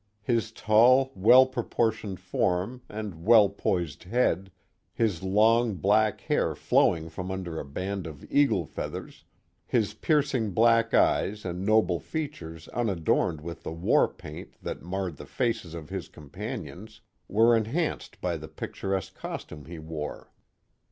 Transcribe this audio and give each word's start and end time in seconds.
His 0.23 0.51
tall, 0.51 1.11
well 1.13 1.45
proportioned 1.45 2.19
form 2.19 2.81
and 2.89 3.23
well 3.23 3.49
poised 3.49 4.05
head, 4.05 4.49
his 4.95 5.21
long 5.21 5.75
black 5.75 6.21
hair 6.21 6.55
flowing 6.55 7.07
from 7.07 7.29
under 7.29 7.59
a 7.59 7.63
band 7.65 8.07
of 8.07 8.25
eagle 8.31 8.65
feathers, 8.65 9.25
his 9.67 9.93
piercing 9.93 10.53
black 10.53 10.91
eyes 10.95 11.45
and 11.45 11.63
noble 11.63 11.99
features 11.99 12.67
unadorned 12.69 13.41
with 13.41 13.61
the 13.61 13.71
war 13.73 14.07
paint 14.07 14.55
that 14.63 14.81
marred 14.81 15.17
the 15.17 15.27
faces 15.27 15.75
of 15.75 15.89
his 15.89 16.09
companions, 16.09 17.01
were 17.27 17.55
enhanced 17.55 18.19
by 18.21 18.37
the 18.37 18.47
picturesque 18.47 19.13
costume 19.13 19.65
he 19.65 19.77
wore. 19.77 20.31